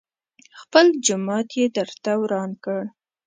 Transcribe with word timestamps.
خپل 0.61 0.85
جومات 1.05 1.49
يې 1.59 1.65
درته 1.77 2.11
وران 2.21 2.51
کړ. 2.63 2.81